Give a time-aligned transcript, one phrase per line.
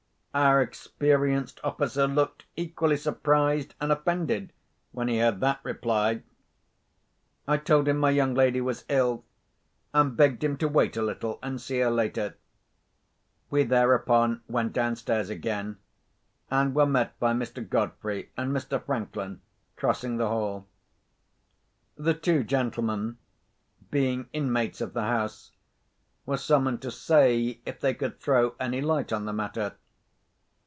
[0.33, 4.53] Our experienced officer looked equally surprised and offended
[4.93, 6.23] when he heard that reply.
[7.45, 9.25] I told him my young lady was ill,
[9.93, 12.37] and begged him to wait a little and see her later.
[13.49, 15.79] We thereupon went downstairs again,
[16.49, 17.67] and were met by Mr.
[17.67, 18.81] Godfrey and Mr.
[18.81, 19.41] Franklin
[19.75, 20.65] crossing the hall.
[21.97, 23.17] The two gentlemen,
[23.89, 25.51] being inmates of the house,
[26.25, 29.75] were summoned to say if they could throw any light on the matter.